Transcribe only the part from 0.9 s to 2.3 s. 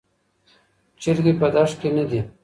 چرګې په دښت کې نه دي.